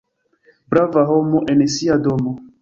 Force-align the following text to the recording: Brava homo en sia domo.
Brava 0.71 1.03
homo 1.11 1.43
en 1.55 1.63
sia 1.75 1.99
domo. 2.09 2.35